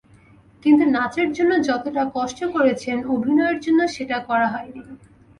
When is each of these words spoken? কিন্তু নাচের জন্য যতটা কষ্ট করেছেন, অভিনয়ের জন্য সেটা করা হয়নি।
কিন্তু 0.63 0.83
নাচের 0.87 1.29
জন্য 1.33 1.51
যতটা 1.69 2.03
কষ্ট 2.15 2.39
করেছেন, 2.55 2.97
অভিনয়ের 3.15 3.57
জন্য 3.59 3.79
সেটা 3.95 4.17
করা 4.27 4.47
হয়নি। 4.47 4.81